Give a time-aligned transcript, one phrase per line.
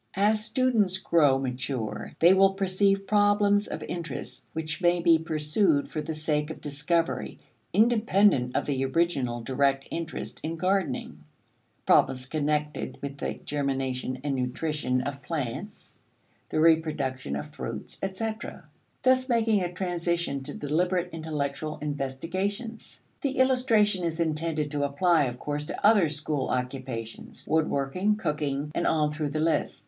[0.15, 6.01] As students grow mature, they will perceive problems of interest which may be pursued for
[6.01, 7.37] the sake of discovery,
[7.71, 11.19] independent of the original direct interest in gardening
[11.85, 15.93] problems connected with the germination and nutrition of plants,
[16.49, 18.67] the reproduction of fruits, etc.,
[19.03, 23.03] thus making a transition to deliberate intellectual investigations.
[23.21, 28.71] The illustration is intended to apply, of course, to other school occupations, wood working, cooking,
[28.73, 29.79] and on through the list.